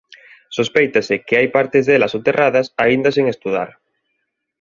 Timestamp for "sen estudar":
3.15-3.69